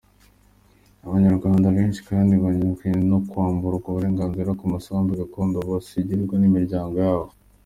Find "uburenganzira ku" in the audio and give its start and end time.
3.89-4.65